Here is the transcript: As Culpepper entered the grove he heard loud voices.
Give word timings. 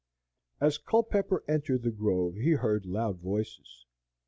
As 0.59 0.79
Culpepper 0.79 1.43
entered 1.47 1.83
the 1.83 1.91
grove 1.91 2.33
he 2.33 2.53
heard 2.53 2.87
loud 2.87 3.19
voices. 3.19 3.85